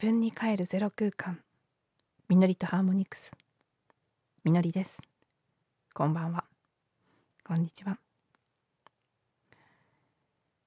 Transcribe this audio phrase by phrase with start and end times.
[0.00, 1.38] 分に帰るゼロ空間。
[2.26, 3.32] みのりとハーモニクス。
[4.44, 4.98] みのりです。
[5.92, 6.44] こんばんは。
[7.44, 7.98] こんにちは、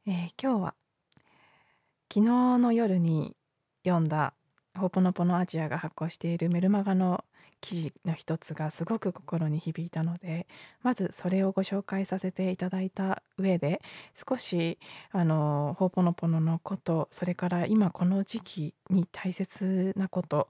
[0.06, 0.76] えー、今日は
[2.14, 3.36] 昨日の夜に
[3.84, 4.36] 読んだ
[4.78, 7.23] ホーポノポのアジアが発行しているメルマガの
[7.64, 10.48] 記事の一つがすごく心に響いたので
[10.82, 13.82] まずそれをご紹介させていただいた上で
[14.14, 14.78] 少し
[15.14, 20.50] あのホーポノポノのことそれから今この時期に大切なこと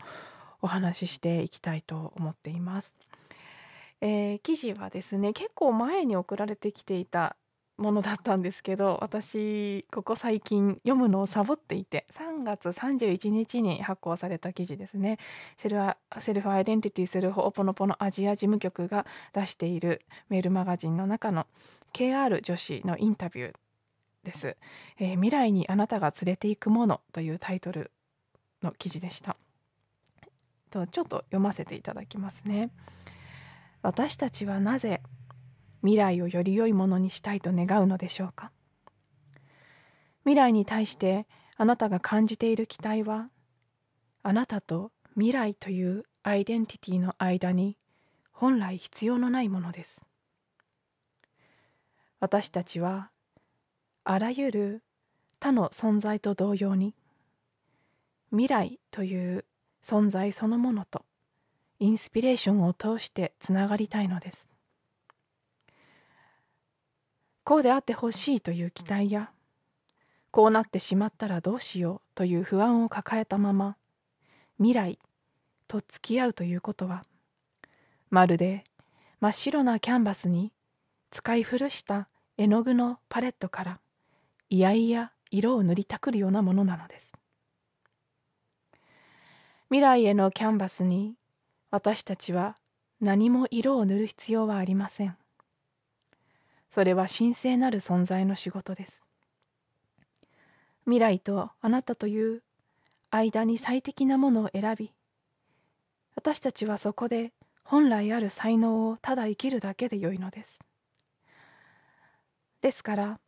[0.64, 2.98] お話ししていきたいと思っています。
[4.02, 7.38] えー、記事はですね結構前に送られてきていた
[7.78, 15.18] ものだったんですけど私ここ最近読むのをサボっていて3月31日に発行された記事ですね。
[15.58, 15.80] セル
[16.20, 21.48] セルフアイデンティティするホーポノポのアジア事務局が出しているメールマガジンの中の
[21.94, 23.54] KR 女子のインタビュー
[24.24, 24.56] です、
[25.00, 27.92] えー、未来にあなたが連れて行くものというタイトル
[28.62, 29.36] の記事でした。
[30.70, 32.70] とちょっと読ませていただきますね。
[33.84, 35.02] 私たちはなぜ
[35.84, 38.52] 未来をより良いものにしたいと願うのでしょうか？
[40.24, 43.30] 未来に対してあなたが感じている期待は
[44.24, 47.78] あなたと未来というアイデンティティの間に
[48.32, 50.02] 本来必要のないものです。
[52.20, 53.12] 私たちは
[54.06, 54.84] あらゆる
[55.42, 56.96] 他の存在と同様に
[58.32, 59.44] 未来という
[59.84, 61.04] 存在そのものと
[61.80, 64.48] インスピレーションを通してつながりたいのです。
[67.44, 69.32] こうであってほしいという期待や
[70.32, 73.76] こうなってしまったらどうしようという不安を抱えたまま
[74.58, 75.00] 未来
[75.68, 77.04] と付き合うということは
[78.10, 78.64] まるで
[79.20, 80.52] 真っ白なキャンバスに
[81.12, 83.80] 使い古した絵の具のパレットから
[84.50, 87.12] いやいや色を塗りたくるようなものなのです。
[89.70, 91.16] 未来へのキャンバスに
[91.72, 92.58] 私たちは
[93.02, 95.18] 何も色を塗る必要はありません。
[96.74, 99.04] それは神聖なる存在の仕事です。
[100.86, 102.42] 未来とあなたという
[103.12, 104.92] 間に最適なものを選び
[106.16, 107.32] 私たちはそこで
[107.64, 110.58] 本来ある才能をただ生きるだけでよいのです。
[112.62, 113.20] ですから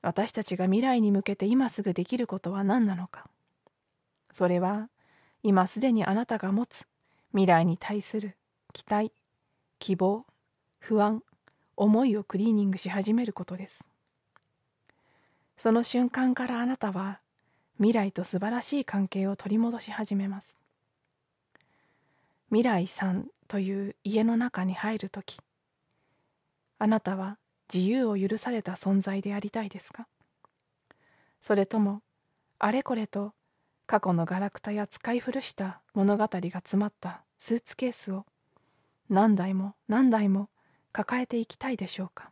[0.00, 3.26] 私たちが未来に向けて今すぐできることは何なのか。
[4.32, 4.88] それは
[5.42, 6.86] 今すでにあなたが持つ
[7.32, 8.38] 未来に対する
[8.72, 9.12] 期待
[9.78, 10.24] 希望
[10.78, 11.22] 不安
[11.76, 13.84] 思いをクリーニングし始めることです。
[15.56, 17.20] その瞬間からあなたは
[17.76, 20.60] 未来と素晴らしい関係を取り戻し始めます。
[22.50, 25.38] 未来さんという家の中に入る時
[26.78, 27.38] あなたは
[27.72, 30.06] 自由を許された存在でありたいですか？
[31.40, 32.02] それとも
[32.58, 33.32] あれこれと
[33.86, 38.24] 過去のガラクタや使い古した物語が詰まったスーツケースを
[39.08, 40.48] 何台も何台も
[40.94, 42.30] 抱えていきたいでしょうか。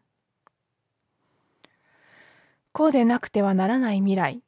[2.71, 4.43] こうでなくてはならない未来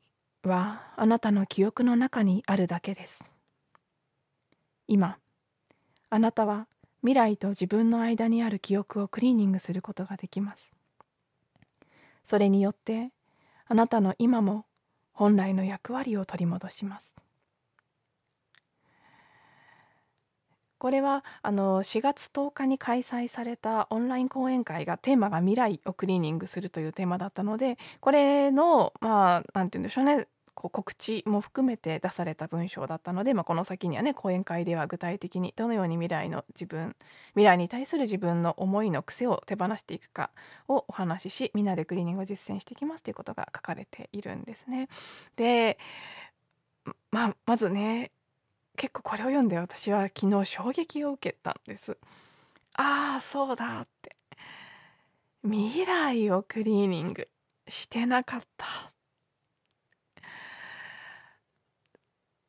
[0.45, 3.25] はあなたの記憶の中にあるだけです。
[4.87, 5.19] 今
[6.11, 6.69] あなたは
[7.01, 10.73] 未来と自分の間にある記憶をクリーニングすることができます。
[12.23, 13.11] それによって
[13.67, 14.65] あなたの今も
[15.13, 17.13] 本来の役割を取り戻します。
[20.85, 36.95] これはあの4月10日に開催されたオンライン講演会がテーマが未来をクリーニングするというテーマだったのでこれのまあ何て言うんでしょうねこう告知も含めて出された文章だったので、まあ、この先にはね講演会では具体的にどのように未来の自分
[37.29, 40.33] 未来に対する自分の思いの癖を手放していくか
[40.69, 44.91] をお話ししみんなでクリーニングを実践していきますということが書かれているんですね。
[45.37, 45.79] で
[47.11, 48.11] ま、まずね
[48.77, 51.97] 結構これを読んで私は昨日衝撃を受けたんです。
[52.77, 54.17] ああそうだって
[55.45, 57.29] 未来をクリーニング
[57.69, 58.93] してなかった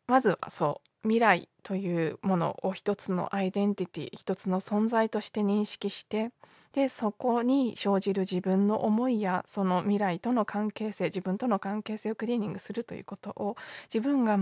[0.08, 6.32] まずはそう未来というものを一つのアイデンティティ一つの存在として認識して
[6.74, 13.56] でそこに生じる自分の思いやその未来との関係性自分との関係性をクリーニングするということを
[13.94, 14.38] 自分が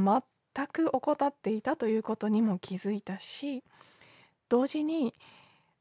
[0.56, 3.64] 全く怠っていたということにも気づいたし
[4.50, 5.14] 同時に、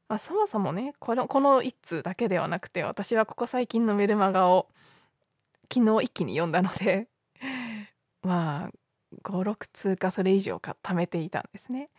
[0.09, 4.67] まあ、そもそもねこのこの1通だけではなくて私はここ最近のメルマガを
[5.71, 7.07] 昨日一気に読んだので
[8.23, 8.71] まあ
[9.23, 11.89] 56通かそれ以上か貯めていたんですね。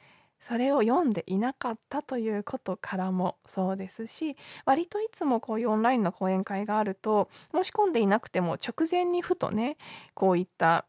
[0.41, 4.37] それを読んでいなかったということからもそうですし
[4.67, 9.79] 割といつもこういうオンラインの講演会があると申し込んでいなくても直前にふとね
[10.13, 10.85] こういった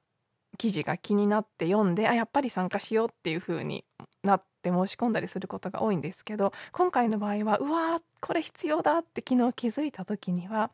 [0.56, 3.86] 記事が気になって読んであやっぱり参加しようっていう風に
[4.24, 10.72] なって申し込んだりすることが多いんですけど今回の場合はうわーこれ必要だって昨日気づいた時には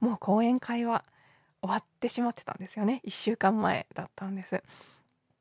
[0.00, 1.04] もう講演会は
[1.62, 3.00] 終わってしまってたんですよね。
[3.06, 4.56] 1週間前だったんです。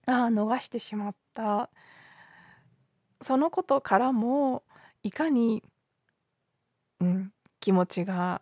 [0.05, 1.69] ああ逃してしまった。
[3.21, 4.63] そのことからも
[5.03, 5.63] いかに、
[6.99, 8.41] うん、気持ちが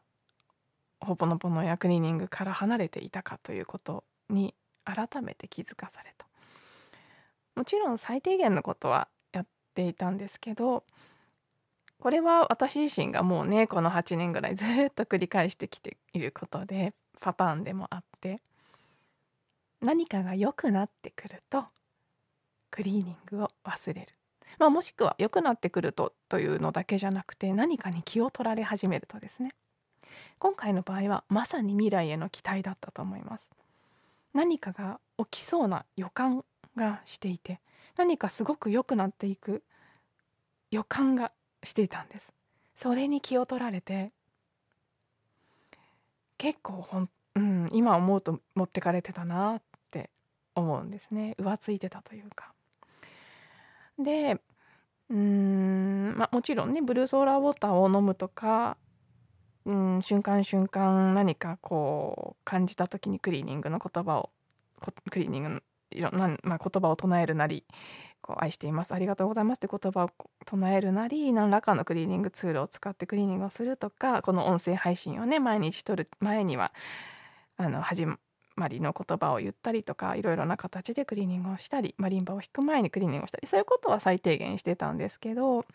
[1.00, 4.54] ほぽのぽのやクリーニングから離れていたかということに
[4.94, 6.28] 改めて気づかされた。
[7.56, 9.46] もちろん最低限のことはやっ
[9.76, 10.86] ていたんですけど
[12.00, 18.42] これは私自身がもうねこの8年ぐらいずっと繰り返してきていることでパターンでもあって
[19.82, 21.66] 何かが良くなってくると
[22.72, 24.08] クリーニングを忘れる、
[24.58, 29.52] まあ、もしくは良くなってくるとというのだけじゃなくて何かに気を取られ始めるとですね。
[30.38, 33.52] 今回の場合はまさに未来への期待だったと思います。
[34.34, 36.44] 何かが起きそうな予感
[36.76, 37.60] がしていて
[37.98, 39.64] 何かすごく良くなっていく
[40.72, 41.32] 予感が
[41.64, 42.34] していたんです。
[42.76, 44.12] それに気を取られて
[46.38, 49.62] 結構ほん、うん、今思うと持ってかれてたなっ
[49.92, 50.10] て
[50.56, 51.36] 思うんですね。
[51.38, 52.54] 浮ついてたというか。
[53.98, 54.40] で
[55.10, 58.78] うんまあもちろんねブルーソーラーウォーターを飲むとか
[59.66, 64.30] うん瞬間瞬間何かこう感じた時にクリーニングの言葉を
[65.10, 65.62] クリーニングの
[65.92, 67.66] いろんな、まあ、言葉を唱えるなり
[68.22, 68.94] こう愛しています。
[68.94, 70.12] ありがとうございますって言葉を
[70.46, 73.64] 唱えるなり何らかのクリーニングツールを使ってクリーニングをす。
[73.64, 76.72] るとかこの音声配信をね毎日撮る前には
[77.58, 78.06] あの始
[78.56, 85.66] まりの言葉を言ったりとかいろいろな形でクリーニングをしたりマリンバを弾く前にクリーニングをしたりそういうことは最低限してたんですけど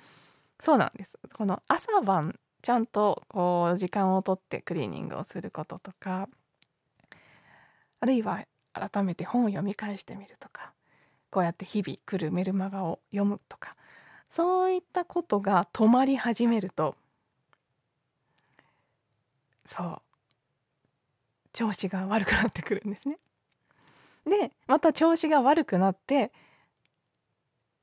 [0.61, 1.19] そうなんです。
[1.35, 6.31] この朝晩ちゃんとこう時間をとってクリーニングをすることとか
[8.01, 10.73] あるいは改めて本を読み返してみるとか
[11.29, 13.77] こうやって日々来るメルマガを読むとか
[14.31, 16.97] そういったことが止まり始めると
[19.67, 20.01] そう
[21.53, 23.19] 調子が悪くなってくるんですね。
[24.25, 26.33] でまた調子が悪くなって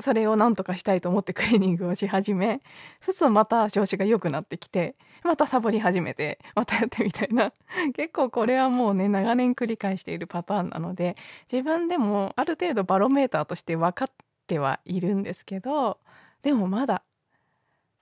[0.02, 2.62] それを何とかしたいと思ってクリーニングをし始め
[3.02, 7.54] そうするとまた調子が良くなってきてまたサボり始めてまたやってみたいな。
[7.94, 11.16] 結構これはもうね長年繰り返しているパターンなので
[11.52, 14.08] 自分でもある程度バロメーターとして分かっ
[14.48, 16.00] てはいるんですけど
[16.42, 17.04] でもまだ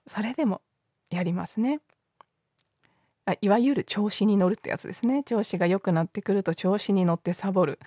[0.06, 0.62] それでも
[1.10, 1.80] やりますね。
[3.26, 5.22] あいわゆる調子に乗るってやつですね。
[5.22, 7.78] 調子が良くなってくると調子に乗ってサボる。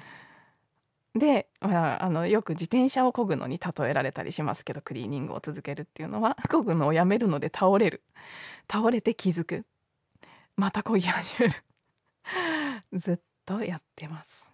[1.15, 8.03] で、まあ、あのよく自転車を漕ぐのに例えられたりしますけどクリーニングを続けるっていうのは 漕ぐのをやめるので倒れる。
[8.71, 9.65] 倒れて気づく。
[10.55, 11.53] また漕ぎ始める。
[12.93, 14.49] ずっとやってます。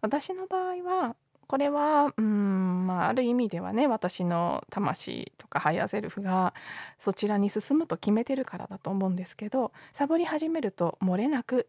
[0.00, 1.16] 私の場合は
[1.46, 6.54] これはうん、まあ、ある意味ではね私の魂とかハイヤーセルフが
[6.98, 11.68] そちらに進むと決めてるからだと思うんですけどサボり始めると漏れなく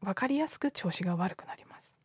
[0.00, 1.99] 分かりやすく調子が悪くなります。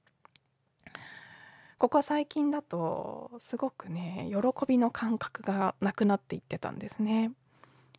[1.77, 7.31] ここ最近だとすごくね喜びの感覚がなくなっていってたんですね。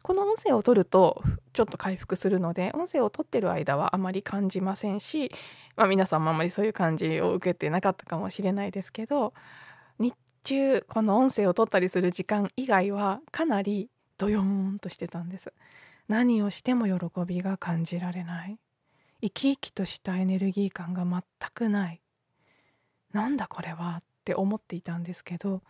[0.02, 5.32] この音声を取るとちょっと回復するので音声を取ってる間はあまり感じませんし、
[5.74, 9.34] まあ、皆さんもあまりそういう感じを受けてなかったかもしれないですけど
[9.98, 10.14] 日
[10.44, 15.52] 中この音声を取ったりする時間以外はかなりドヨーンとしてたんです。
[16.08, 18.58] 何をしても喜びが感じられない
[19.22, 22.00] 生き生きとしたエネルギー感が全くない
[23.12, 25.62] なんだこれはって思っていたんですけど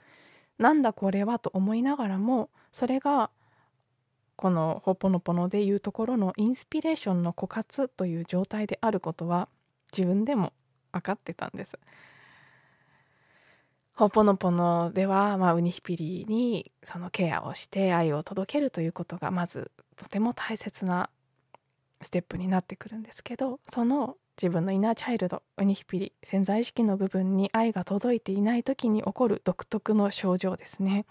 [0.59, 3.31] なんだこれはと思いながらもそれが
[4.37, 9.49] このほぽのぽのでいうところのインスピレーションの枯渇という状態であることは
[9.97, 10.53] 自分でも
[10.93, 11.79] 分かってたんです。
[13.95, 21.09] ほぽのぽのでは、まあ、ウニヒピリにそのケアをして愛を届けるということがまずとても大切な
[22.03, 31.07] ステップになってくるんですけどその自分のイナーチャイルドウニヒピリ潜在意識の部分に愛が届いていない時に起こる独特の症状ですね。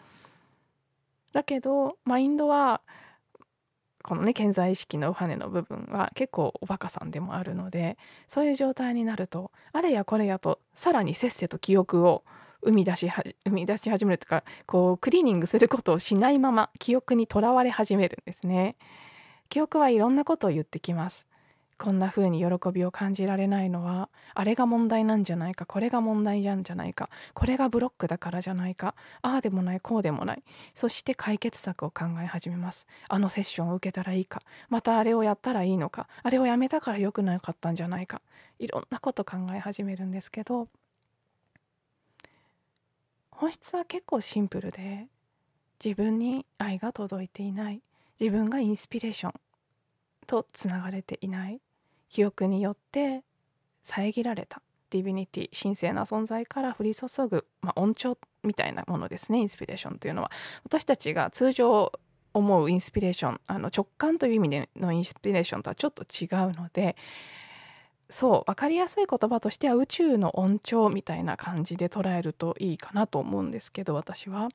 [1.33, 2.81] だけどマインドは
[4.03, 12.23] このね潜在意識の右羽の部分は結構おバカさんでもあるのでそういう状態になるとあれやこれやとさらにせっせと記憶を
[12.63, 18.75] 生み出し生み出し始めるというかこうクリーニングすることをしないまま記憶にとらわれ始めるんですね。
[19.49, 21.27] 記憶はいろんなことを言ってきます。
[21.77, 32.87] こんな風に喜びを感じられないのはあれが問題なんじゃないかこれが問題なんじゃないかこれがブロックだからじゃないかああでもないこうでもないそして解決策を考え始めます。
[33.09, 38.21] あのセッションを受けたらいいかまたあれをやったらいいのかあれをやめたから良くなかったんじゃないか
[38.59, 40.67] いろんなこと考え始めるんですけど
[43.31, 45.07] 本質は結構シンプルで
[45.83, 47.81] 自分に愛が届いていない
[48.19, 49.33] 自分がインスピレーション
[50.25, 51.61] とつながれていない。
[52.09, 53.23] 記憶によって
[53.83, 54.61] 遮られた。
[54.91, 59.39] ディビニティ神聖な存在から降り注ぐ、まあ、音調みたいなものですね。
[59.39, 60.31] インスピレーションというのは。
[60.63, 61.91] 私たちが通常
[62.33, 66.97] 思うインスピレーションあの直感という意味でのインスピレーションとはちょっと違うので
[68.09, 74.49] そう分かりやすい言葉としては宇宙の音調みたいな感じで捉えるといいかなと思うんですけど私は。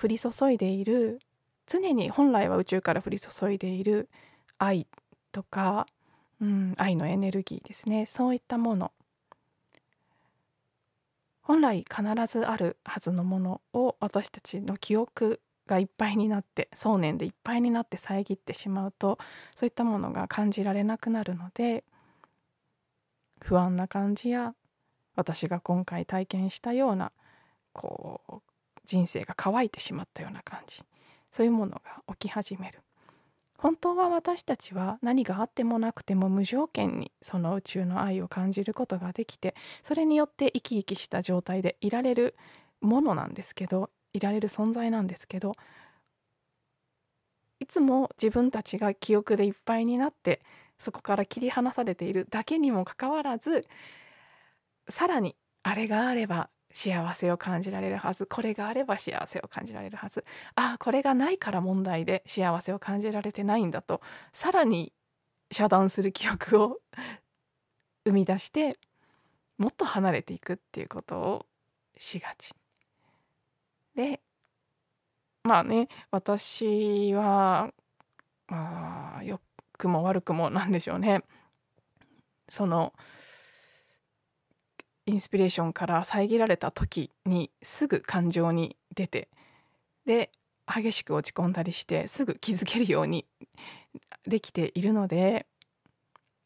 [0.00, 1.20] 降り注いでいる。
[1.66, 4.08] 常に本来は宇宙から降り注いでいる。
[4.62, 4.86] 愛
[5.32, 5.88] とか、
[6.40, 8.06] うん、愛のエネルギーですね。
[8.06, 8.92] そういったもの。
[11.42, 19.18] 本来必ずあるはずのものを私たちの記憶がいっぱいになって想念でいっぱいになって遮ってしまうと
[19.56, 21.82] そういったものが感じられなくなるので
[23.40, 24.54] 不安な感じや
[25.16, 27.10] 私が今回体験したような
[27.72, 28.34] こう
[28.84, 30.84] 人生が乾いてしまったような感じ。
[31.32, 32.80] そういうものが起き始める。
[33.62, 39.54] 本当は私たちは何があってもなくても無条件にその宇宙の愛を感じることができて
[39.84, 42.34] それによって生き生きした状態でいられる
[42.80, 45.54] ものなんですけどいられる存在なんですけど
[47.60, 50.40] いつも自分たちが記憶でいっぱいになって
[50.80, 53.68] そこから切り離されているだけにもかかわらず
[54.88, 58.26] さらにあれがあれば幸せを感じられるはず。
[58.26, 60.24] これがあれば幸せを感じられるはず。
[60.54, 64.00] ああこれがないから問題で幸せを感じられてないんだと。
[64.32, 64.92] さらに
[65.50, 66.80] 遮断する記憶を
[68.04, 68.78] 生み出して
[69.58, 71.46] もっと離れていくっていうことを
[71.98, 72.52] しがち。
[73.94, 74.20] で
[75.44, 77.72] まあね私は
[78.48, 79.40] まあ良
[79.76, 81.22] くも悪くもなんでしょうね。
[82.48, 82.92] その
[85.06, 89.28] インスピレーションから遮られた時にすぐ感情に出て
[90.06, 90.30] で
[90.66, 93.26] 激しく落ち込んだりしてすぐ気づけるように
[94.26, 95.46] できているので、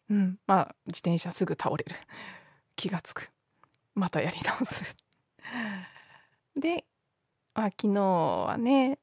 [0.08, 1.96] うん、まあ自転車すぐ倒れる。
[2.76, 3.30] 気がつく。
[3.94, 4.96] またやり直す。
[6.56, 6.84] で
[7.54, 8.98] あ昨日はね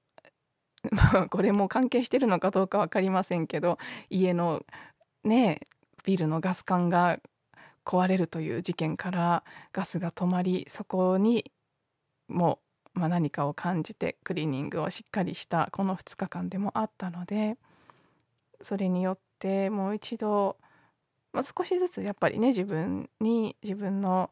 [0.92, 3.78] まあこれも関係してるのかどうか分かりませんけど
[4.10, 4.66] 家の
[5.24, 5.62] ね
[6.04, 7.20] ビルのガス管が
[7.86, 11.52] 壊れるという事件からガスが止まりそこに
[12.28, 12.60] も
[12.96, 17.58] う、まあ、何かを感じてクリーニングをしっかりしたこの2日間でもあったので
[18.62, 20.58] それによってもう一度、
[21.34, 24.32] まあ、少しずつやっぱりね自分に自分の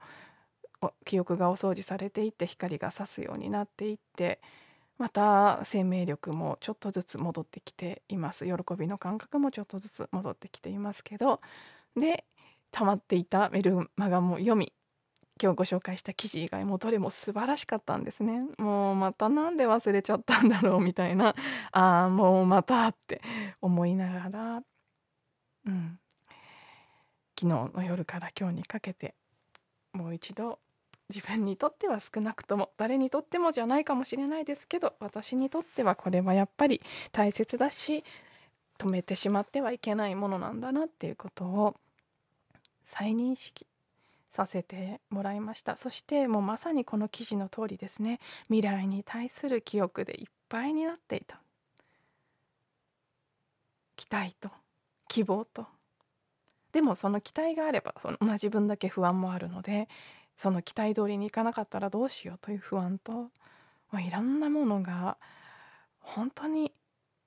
[1.06, 4.40] 記憶がお掃除されていって光が差すようになっていって
[4.98, 8.46] また生命力もちょっとずつ戻ってきています。
[8.46, 11.42] 喜びの感覚もちょっとずつ戻ってきていますけど
[11.96, 12.24] で
[12.72, 14.74] 溜まっていたメルマガも読み
[15.42, 18.44] 今日ご紹介した記事以外もどれも素晴らしかったんですね。
[18.60, 21.36] もうまた何で忘れちゃったんだろうみたいな。
[21.74, 23.24] ああもうまたって
[23.60, 24.64] 思いながら。
[25.66, 26.00] うん。
[27.40, 29.16] 昨日の夜から今日にかけて
[29.94, 30.60] もう一度
[31.10, 38.04] 自分にとっては少なくとも誰にとってもじゃないかもしれないですけど私にとってはこれはやっぱり大切だし
[38.78, 41.76] 止めてしまってはいけないものなんだなっていうことを
[42.86, 43.68] 再認識
[44.30, 45.76] させてもらいました。
[45.76, 48.20] そしてもうまさにこの記事の通りですね。
[48.44, 51.42] 未来に対する記憶でいっぱいになっていた。
[53.96, 54.50] 期待と
[55.08, 55.68] 希望と。
[56.72, 59.90] でもその期待があればその同じ分だけ不安もあるので
[60.38, 63.30] その期待通りにいかなかったらどうしようという不安と、
[63.92, 65.18] まあ、いろんなものが
[66.00, 66.72] 本当に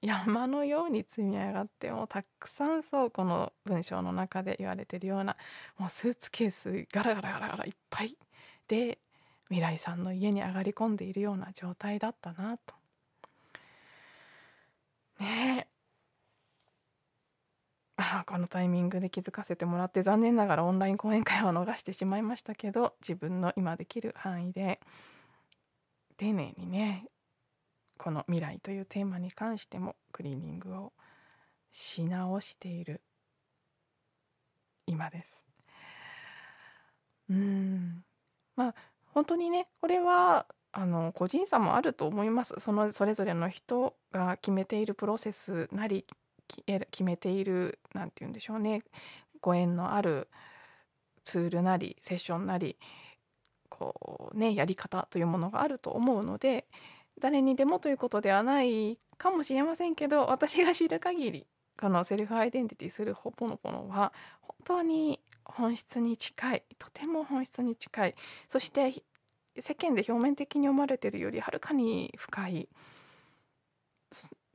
[0.04, 5.36] 山のように積み上がってもうたくさんそうこの文章の中で言われてるような
[5.78, 8.16] もうスーツケースガラガラガラガラいっぱい
[8.68, 8.98] で
[9.48, 12.74] 未来さんの家に上がり込んでいるような状態だったなと。
[15.20, 15.74] ねえ
[17.96, 24.80] あこのタイミングで気づかせてもらって残念ながらオンライン講演会は逃してしまいましたけど自分の今できる範囲で
[26.16, 27.06] 丁寧にね
[27.98, 30.92] この未来というテーマに関してもクリーニングを
[31.70, 33.02] し直している
[34.86, 35.44] 今です。
[37.30, 38.04] うん。
[38.56, 38.74] まあ
[39.06, 42.54] 本当にねこれはあの個人差もあると思います。
[42.58, 46.06] そのそれぞれの人が決めているプロセスなり
[46.90, 48.80] 決めている何て言うんでしょうね。
[49.40, 50.28] ご縁のある
[51.22, 52.76] ツールなりセッションなり
[53.68, 56.66] こうねやり方というものがあると思うので
[57.20, 61.46] 誰にでもということではないかもしれませんけど私が知る限り
[61.80, 68.14] このセルフアイデンティティするほぽのぽのは本当に本質に近いとても本質に近い。
[68.48, 69.02] そして
[69.58, 72.68] 世間で表面的に思われてるよりはるかに深い。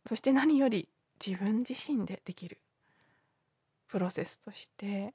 [0.05, 0.89] そして何より
[1.25, 2.59] 自分自身でできる
[3.87, 5.13] プロセスとして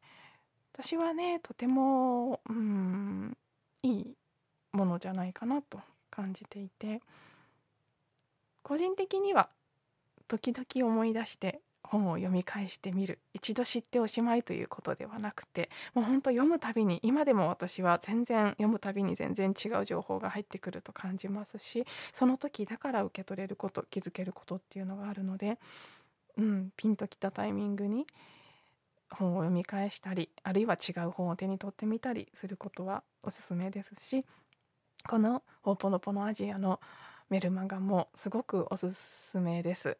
[0.74, 3.36] 私はねとてもうん
[3.82, 4.16] いい
[4.72, 7.00] ものじゃないかなと感じていて。
[8.64, 9.49] 個人的には
[10.26, 13.18] 時々思い出して本を読み返してみる。
[13.35, 25.59] 一度知っておしまいということではなくてもうほんと読むたびに今でも私は全然読むたびに全然違う情報が入ってくると感じますしその時だから受け取れること気づけることっていうのがあるので、
[26.38, 28.06] うん、ピンときたタイミングに
[29.11, 34.25] 本を読み返したりあるいは違う本を手に取ってみたりすることはおすすめですし
[35.06, 36.80] この「ホーポノポノアジア」の
[37.34, 39.98] メルマガもすごくおすすめです。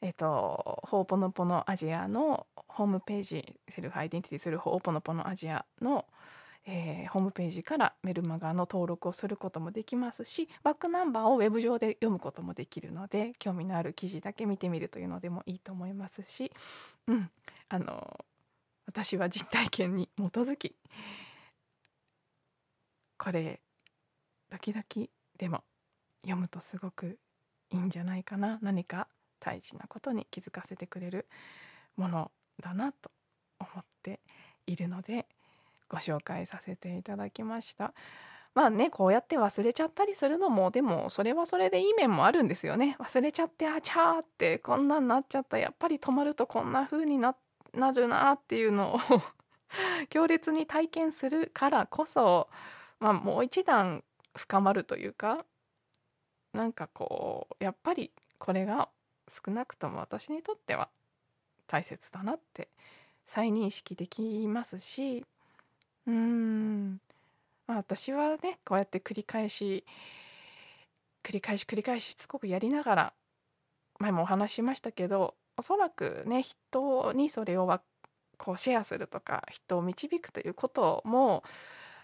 [0.00, 6.04] えっと、ホーポノポノアジアのホームページセルフアイデンティティするホーポノポノアジアの、
[6.66, 16.50] えー、ホームページからメルマガの登録をすることもできますしバックナンバーをウェブ上で読むこともできるので興味のある記事だけ見てみるというのでもいいと思いますし、
[17.06, 17.30] うん、
[17.68, 18.18] あの
[18.86, 20.74] 私は実体験に基づき
[23.16, 23.60] これ
[24.50, 25.06] 時々
[25.38, 25.62] でも
[26.24, 27.18] 読むとすごく
[27.70, 29.08] いいんじゃないかな何か
[29.40, 31.26] 大事なことに気づかせてくれる
[31.96, 32.30] もの
[32.62, 33.10] だなと
[33.60, 34.20] 思って
[34.66, 35.26] いるので
[35.88, 37.92] ご紹介させていただきました。
[38.54, 42.96] まあねこうやって忘れちゃったりするのもでもそれはそれでいい面もあるんですよね。
[43.00, 47.36] 忘れちゃってあちゃーってこんなんなっちゃったやっぱり止まるとこんな風にな
[47.74, 49.00] なるなっていうのを
[50.08, 52.48] 強烈に体験するからこそ、
[53.00, 54.04] まあ、もう一段
[54.36, 55.44] 深まるというか
[56.54, 58.88] なんかこうやっぱりこれが
[59.28, 60.88] 少なくとも私にとっては
[61.66, 62.68] 大切だなって
[63.26, 65.24] 再認識できますし
[66.06, 67.00] うーん、
[67.66, 69.84] まあ、私はねこうやって繰り返し
[71.22, 73.12] 繰り返し繰り返ししつこくやりながら
[73.98, 77.80] 前もお話ししましたけどおそらくね人にそれを
[78.36, 81.42] こうシェアするとか人を導くということも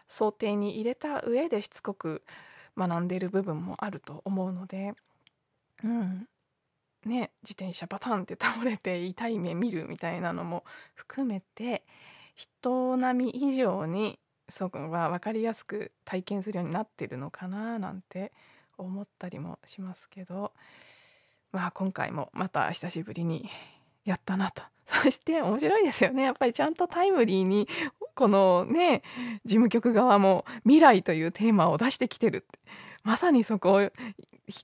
[0.09, 2.23] 想定に入れた上でしつこく
[2.89, 4.95] 学んでる部分もあると思うので、
[5.85, 6.27] うん、
[7.05, 10.65] ね自転車バタンって倒れて痛い目見るみたいなのも
[10.95, 11.85] 含めて
[12.35, 18.33] 人並み以上にそこは分かりやすく体験するようになってるのかななんて
[18.79, 20.53] 思ったりもしますけど
[21.53, 23.49] まあ今回もまた久しぶりに
[24.05, 24.63] やったなと。
[24.87, 26.25] そして面白いですよね。
[26.25, 27.69] やっぱりちゃんとタイムリーに
[28.21, 29.03] このね
[29.47, 32.59] 事務局側も未来というテーマを出してきてるって。
[33.03, 33.91] まさにそこを引っ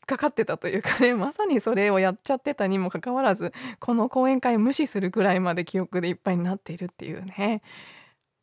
[0.06, 7.62] かかってたというかねまさにそれをやっちゃってたにもかかわらずこの講演会を無視するぐらいまで記憶でいっぱいになっているっていうね。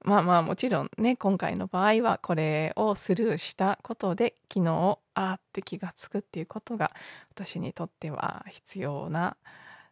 [0.03, 6.91] まあまあもちろんね今回の場合はこれをスルーしたことで昨日あーって気が付くっていうことが
[7.29, 9.37] 私にとっては必要な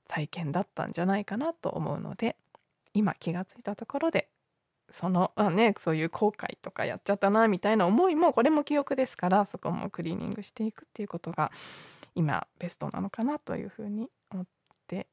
[0.08, 2.36] 体験だったんじゃないかなと思うので
[2.96, 4.28] 今気が付いたところで
[4.92, 11.52] そのあねそういう後悔とかやっちゃったなみたいな思いもこれも記憶ですからそこもクリーニングしていくっていうことが
[12.16, 14.46] 今ベストなのかなというふうに思っ
[14.88, 15.08] て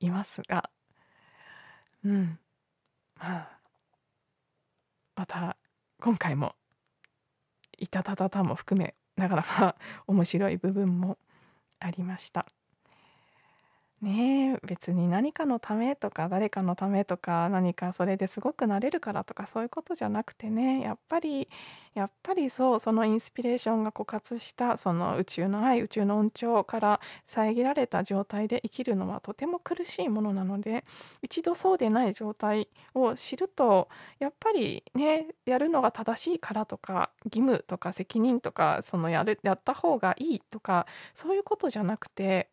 [0.00, 0.70] いますが
[2.04, 2.38] うん
[3.18, 3.58] まあ
[5.16, 5.56] また
[6.00, 6.54] 今回も
[7.78, 11.18] いたたたたも含めながら面白い部分も
[11.80, 12.46] ありました。
[14.00, 21.48] ねえ、別に何かのためとか誰かのためとか何かそれですごくなれるからとかそういうことじゃなくてねやっぱり
[21.94, 30.84] やっぱりそうそのインスピレーションが枯渇したその宇宙の愛宇宙の恩寵から遮られた状態で生きるのはとても苦しいものなので
[31.22, 33.88] 一度そうでない状態を知ると
[34.20, 42.48] やっぱりねやるのが正しいからとか義務とか責任とかそのやるやった方がいいとかそういうことじゃなくて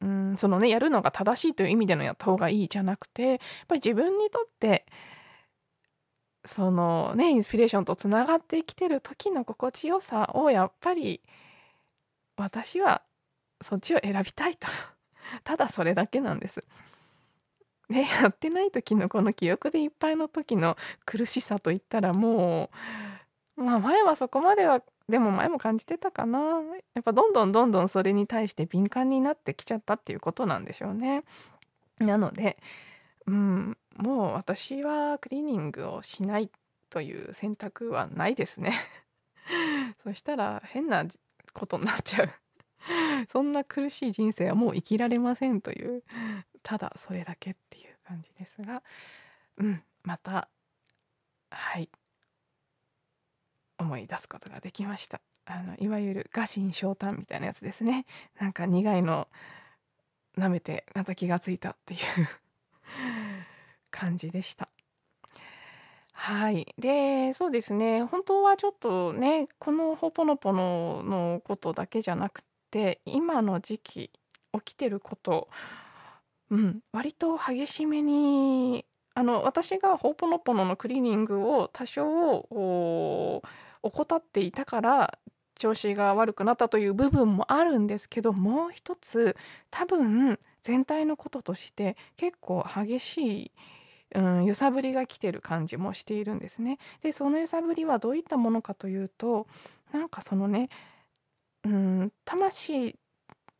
[0.00, 4.86] うん、そのねやるのが正しいという意味でのやった方がいいじゃなくてやっぱり自分にとって
[6.44, 11.20] そのねインスピレーションとつながって生きてる時の心地よさをやっぱり
[12.36, 13.02] 私は
[13.60, 14.66] そっちを選びたいと
[15.44, 16.64] ただそれだけなんです。
[17.90, 22.76] ねやってない時のこの記憶でいっぱいの時の苦しさといったらもう
[23.62, 26.38] まあ前はそこまではでも前も感じてたかな
[26.94, 31.24] やっぱどんどんどんどんそれに対して敏感になってきちゃったっていうことなんでしょうね。
[31.98, 32.56] なので、
[33.26, 36.50] うん、もう私はクリーニングをしない
[36.88, 38.74] という選択はないですね。
[40.02, 41.04] そしたら変な
[41.52, 42.30] ことになっちゃう。
[43.28, 46.02] そんな苦しい人生はもう生きられませんという
[46.62, 48.82] ただそれだけっていう感じですが、
[49.58, 50.48] うん、また
[51.50, 51.90] はい
[53.80, 55.20] 思い出すことができました。
[55.46, 58.06] あのいわゆる「臥薪嘗胆」みたいなやつですね。
[58.38, 59.28] なんか苦いの
[60.36, 62.00] 舐めてまた気がついたっていう
[63.90, 64.68] 感じでした。
[66.12, 66.74] はい。
[66.78, 74.10] で、そうですね、本当はちょっとね、このほぽのぽののことだけじゃなくて、今の時期
[74.52, 75.48] 起きてること、
[76.50, 82.46] うん、割と激しめに、あの、私がほぽのぽののクリーニングを多少、
[83.82, 85.18] 怠っていたから、
[85.56, 89.36] 調子が悪くなったという部分もあるんですけど、もう一つ、
[89.70, 93.52] 多分全体のこととして結構激しい
[94.14, 96.78] うん、揺さぶりが来てる感じもしているんですね。
[97.02, 99.46] でその揺さぶりはどういったものかというと
[99.92, 100.68] なんかそのね、
[101.64, 102.98] うん、魂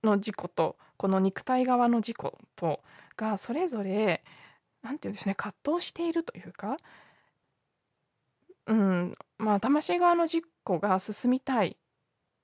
[0.03, 2.81] の事故とこの肉体側の事故と
[3.17, 4.25] がそれぞれ
[4.83, 6.77] 何て言うんですね葛藤しているというか、
[8.71, 11.77] うん、まあ魂側の事故が進みたい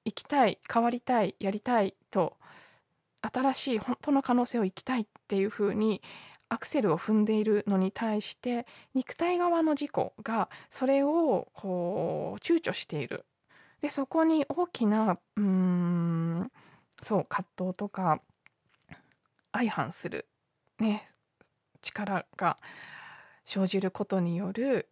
[0.04, 2.36] 生きたい変わりたいやりたいと
[3.22, 6.02] 新しい本当の可能性を生きたいっていうふうに
[6.48, 13.24] アクセルを踏んでいるのに対して肉体側の事故がそれをこう躊躇している。
[13.80, 16.50] でそこに大きなうん
[17.02, 18.20] そう葛藤とか
[19.52, 20.26] 相反する、
[20.80, 21.06] ね、
[21.82, 22.58] 力が
[23.44, 24.88] 生じることによる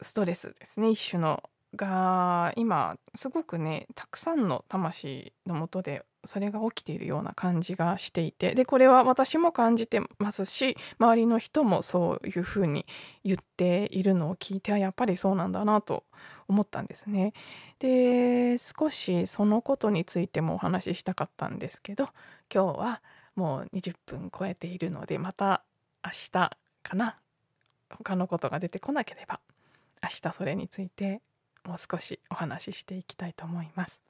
[0.00, 1.42] ストレスですね一種の
[1.74, 12.86] が今すごくねたくさんの魂のもとでそれが起きているような感じがしていてでこれは私も感じてますし周りの人もそういうふうに
[13.24, 16.04] 言っているのを聞いてやっぱりそうなんだなと
[16.48, 17.32] 思ったんですね。
[17.78, 22.08] で少しそのことについてもお話ししたかったんですけど
[22.52, 23.02] 今日は
[23.34, 25.62] もう20分超えているのでまた
[26.04, 27.18] 明日かな
[27.90, 29.40] 他のことが出てこなければ
[30.06, 31.20] 明日それについて
[31.64, 34.00] もう少しお話ししていきたいと思います。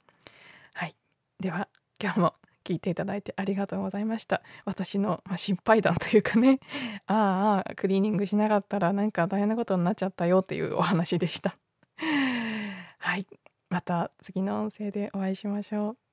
[0.75, 0.95] はい、
[1.41, 4.43] では今日も聞いていただいてありがとうございました。
[4.67, 6.61] 私の、まあ、心配談というかね、
[7.07, 11.57] ああ、クリーニングしなかったらなんか大変なことになっちゃったよっていうお話でした。
[12.99, 13.27] はい、
[13.71, 16.06] また次の音声でお会いしましょう。